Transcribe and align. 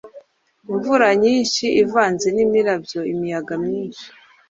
imvura 0.71 1.07
nyinshi 1.23 1.65
ivanze 1.83 2.27
n’imirabyo, 2.35 2.99
imiyaga 3.13 3.53
myinshi 3.65 4.05